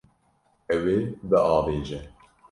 Ew 0.75 0.83
ê 0.95 0.99
biavêje. 1.29 1.99